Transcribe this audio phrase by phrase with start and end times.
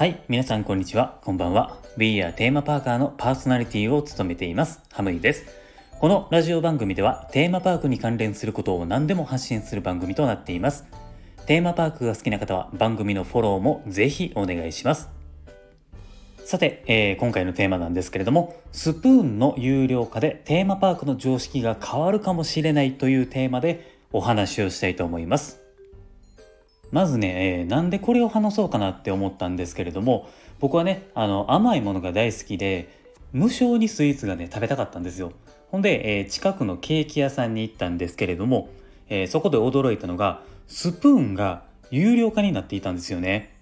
[0.00, 1.76] はい、皆さんこんにちは、こんばんは。
[1.98, 5.44] We are テーマパーカーのパーソナリティを務めています、ハムイです。
[5.98, 10.86] このラジオ番組ではテーマパークに関連することを何でも発信する番組となっています。
[11.44, 15.10] テーマパークが好きな方は番組のフォローもぜひお願いします。
[16.46, 25.59] さて、えー今回のテーマなんですけれども、スプーンの有料化でテーマパークの常識が変わるかもしれないというテーマでお話をしたいと思います。
[26.92, 32.98] まずね、えーなんでこれを話そうかなって思ったんですけれども僕はねあの甘いものが大好きで
[33.32, 35.32] 無償にスイーツがね食べたかったんですよ。
[35.70, 38.68] ほんで、えー近くのケーキ屋さんに行ったんですけれども、
[39.08, 43.54] えーそこで驚いたのがスプーンが有料化になっていたんですよね。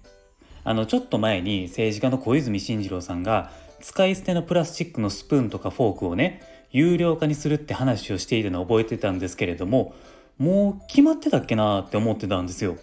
[0.63, 9.95] あのちょっと前に政治家の小泉進次郎さんが使い捨てのプラスチックのスプーンとかフォークをね有料化にするって話をしているのを覚えてたんですけれども
[10.37, 12.77] もう決まってたっけなって思ってたんですよ。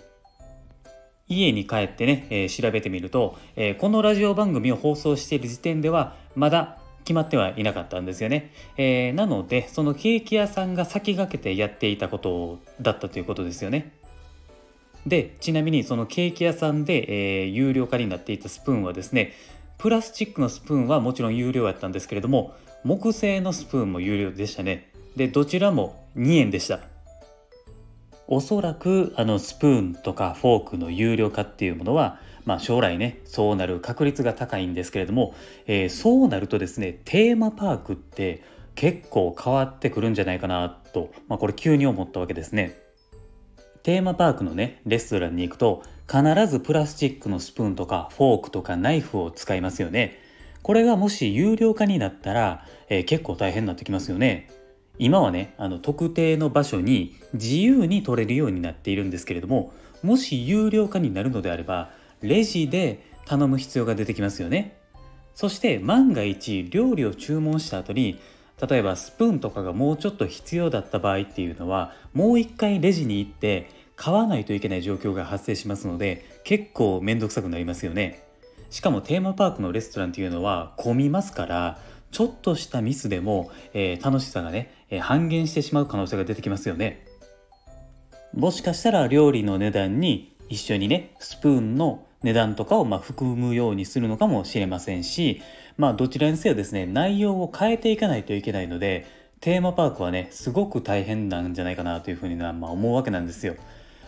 [1.29, 13.93] 家に帰ってね、えー調べてみると、えーこのラジオ番組を放送している時点ではまだ決まってはいなかったんですよね、えーなのでそのケーキ屋さんが先駆けてやっていたことだったということですよね。
[15.07, 19.33] でちなみにそのケーキ屋さんで、えー有料化になっていたスプーンはですね
[19.79, 24.90] プラスチックのスプーンはもちろん有料やったんですけれども木製のスプーンも有料でしたね。
[25.16, 26.96] でどちらも2円でした。
[28.29, 35.35] おそらくあのスプーンとかフォークの有料化っていうものは、まあ、将来ねそうなる確率が高いんですけれども、
[35.66, 38.43] えーそうなるとですねテーマパークって
[38.74, 42.79] 結構変わってくるんじゃないかなと、まあ、これ急に思ったわけですね。
[43.83, 50.18] テーマパークのねレストランに行くと必ずプラスチックのスプーンとかフォークとかナイフを使いますよね。
[50.63, 54.49] これがもし有料化になったら、えー結構大変になってきますよね。
[54.99, 61.91] 今はねあの特定の場所に自由に取れるようになっているんですけれどももし有料化になるのであれば
[62.23, 64.78] レジで頼む必要が出てきますよね。
[65.34, 68.19] そして万が一料理を注文した後に
[68.67, 78.23] 例えばスプーンとかがもうちょっと必要だった場合っていうのはもう一回レジに行って買わないといけない状況が発生しますので結構面倒くさくなりますよね。
[78.71, 81.79] しかもテーマパークのレストランっていうのは混みますから
[82.11, 87.06] ちょっとしたミスでも、えー楽しさがね、えー半減してしまう可能性が出てきますよね
[88.34, 95.43] もしかしたら料理の値段に一緒にねスプーンの値段とかをま含むようにするのかもしれませんし
[95.77, 99.06] まあどちらにせよですね内容を変えていかないといけないので
[99.41, 103.55] テーマパークはねすごく大変なんじゃないかなというふうにな、ま、思うわけなんですよ。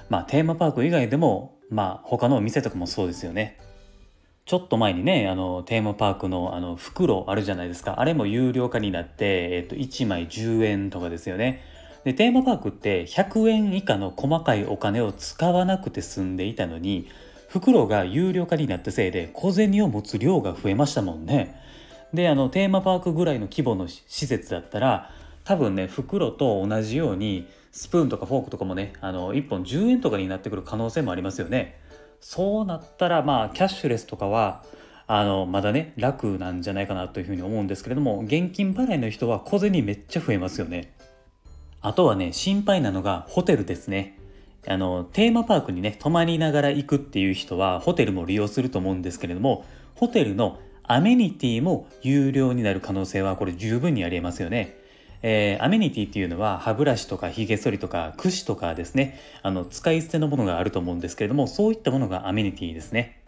[0.09, 3.59] まあテーマパーク以外でもまあ他のお店とかもそうですよね。
[4.49, 8.01] ちょっと前にねあのテーマパークのあの袋あるじゃないですか。
[8.01, 11.63] あれも有料化になって、えっと、1枚10円とかですよね。
[12.05, 17.09] でテーマパークって100円以下の細かいお金を使わなくて済んでいたのに
[17.49, 21.61] 袋が有料化になったせいで小銭を持つ量が増えましたもんね。
[22.15, 25.11] であのテーマパークぐらいの規模の施設だったら
[25.45, 31.87] 多分ね袋と同じようにスプーンとかフォークとかもねあの1本10円とかになってくる可能性もありますよね。
[32.21, 34.63] そうなったらまあキャッシュレスとかは
[35.07, 40.95] あのまだね楽なんじゃないかなというふうに思うんですけれども現金払いの人は小銭めっちゃ増えますよね。
[41.81, 44.19] あとはね心配なのがホテルですね。
[44.67, 49.65] あのテーマパークにね泊まりながら行くっていう人はホテルも利用すると思うんですけれども
[49.95, 54.78] ホテルのアメニティも有料になる可能性はこれ十分にありえますよね。
[55.23, 59.19] えーアメニティっていうのは歯ブラシとかひげ剃りとか櫛とかですね。
[59.43, 63.23] あの使い捨てのものがあると思うんですけれどもそういったものがアメニティですね。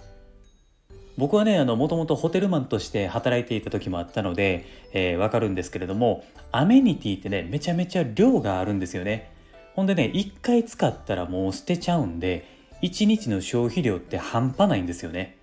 [1.19, 9.31] 僕はねあのもともとホテルマンとして働いていた時もあったので、えーわかるんですけれどもアメニティってねめちゃめちゃ量があるんですよね。
[9.75, 12.47] ほんでね1回使ったらもう捨てちゃうんで
[12.83, 15.37] 1日の消費量って半端ないんですよね。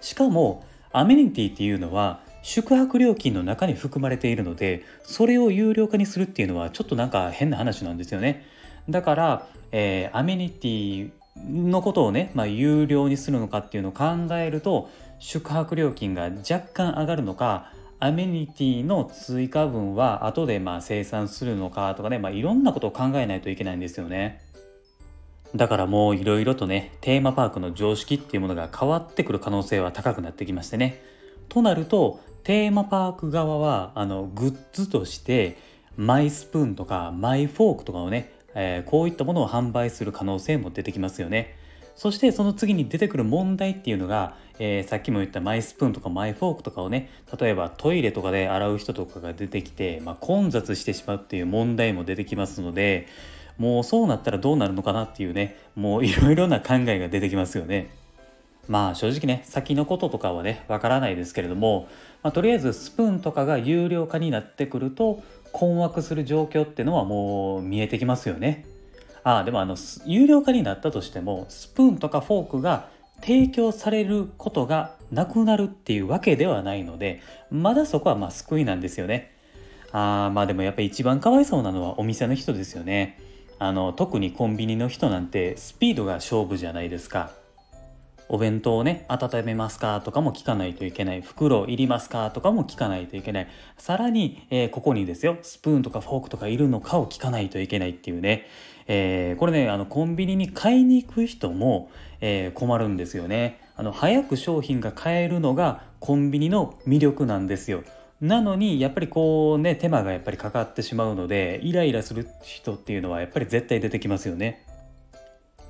[0.00, 8.46] しかもアメニティっていうのは宿泊料金の中に含まれているのでそれを有料化にするっていうのはちょっとなんか変な話なんですよね
[8.88, 11.10] だから、えーアメニティ
[11.48, 24.40] のことをね、まあ、有料にするのかっていうのを考えると宿泊料金が若干上がるのかアメニティの追加分は後でまあ生産するのかとかね、まあ、いろんなことを考えないといけないんですよね。
[25.54, 31.02] だからもういろいろとねテーマパークの常識っていうものが変わってくる可能性は高くなってきましてね。
[31.50, 35.58] となるとテーマパーク側はあのグッズとして
[35.96, 41.56] マイスプーンとかマイフォークとかをね、えーこういったものを販売する可能性も出てきますよね。
[41.94, 53.06] そしてその次に出てくる問題っていうのが、えーさっきも言ったマイスプーンとかマイフォークとかをね例えばトイレとかで洗う人とかが出てきて、まあ、混雑してしまうっていう問題も出てきますので
[53.58, 57.99] もうそうなったらどうなるのかなっていうねもういろいろな考えが出てきますよね。
[58.70, 61.88] まあ正直ね先のこととかはねわからないですけれども、
[62.22, 68.64] まあ、とりあえずスプーンとかが有料化になってくると困惑する状況ってのはもう見えてきますよね。
[69.24, 69.76] ああでもあの
[70.06, 72.88] 有料化になったとしてもスプーンとかフォークが
[73.20, 77.20] 提供されることがなくなるっていうわけではないので
[77.50, 79.34] まだそこはまあ救いなんですよね。
[79.90, 83.18] ああまあでもやっぱり一番かわいそうなのはお店の人ですよね。
[83.58, 87.39] あの特にコンビニの人なんてスピードが勝負じゃないですか。
[88.32, 91.20] お弁当をね温めますかとかも聞かないといけない。
[91.20, 93.48] 袋いりますかとかも聞かないといけない。
[93.76, 98.46] さらに、えー、ここにですよスプーンとかフォークとかいるのかを聞かないといけないっていうね、
[98.86, 101.90] えー、これねあのコンビニに買いに行く人も、
[102.20, 103.60] えー、困るんですよね。
[103.74, 107.82] あの早く商品が買えるのがコンビニの魅力なんですよ。
[108.20, 114.64] なのにやっぱりこうね手間がやっぱりかかってしまうのでイライラする人っていうのはやっぱり絶対出てきますよね。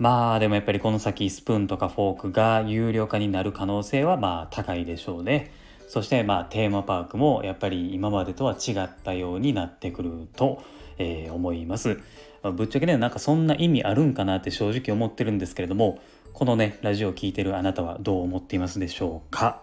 [0.00, 5.52] まあでもやっぱりこの先スプーンとかフォークが有料化になる可能性はまあ高いでしょうね。
[5.88, 10.62] そしてまあテーマパークもやっぱり今までとは違ったようになってくると、
[10.97, 12.00] えー、思います。
[12.43, 15.99] まあ、ぶっちゃけねなんかそんな意味あるんかなって正直思ってるんですけれども
[16.32, 19.61] このねラジオを聴いてるあなたはどう思っていますでしょうか？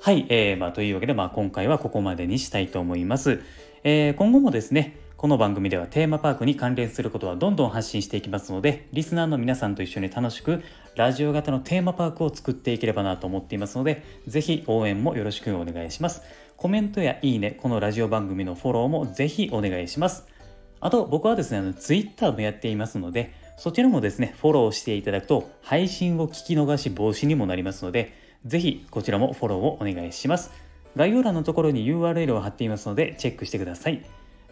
[0.00, 3.42] はい、えーまあ、というわけで、まあ、今回はここまでにしたいと思います。
[3.84, 10.62] えー、今後もですねこの番組ではテーマパークに関連することはどんどん発信していきますので、リスナーの皆さんと一緒に楽しく
[10.96, 16.22] ラジオ型のテーマパークを作っていければなと思っていますので、ぜひ応援もよろしくお願いします。
[16.56, 20.26] コメントやいいね、このラジオ番組のフォローもぜひお願いします。
[20.80, 28.14] あと、僕はですね、あの Twitter もやっていますので、そちらもですね、フォローしていただくと配信を聞き逃し防止にもなりますので、
[28.46, 30.50] ぜひこちらもフォローをお願いします。
[30.96, 34.02] 概要欄のところに URL を貼っていますので、チェックしてください。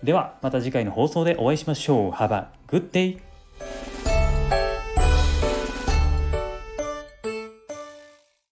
[0.02, 2.10] ではまた次回の放送でお会いしましょう。
[2.12, 3.18] Have a good day!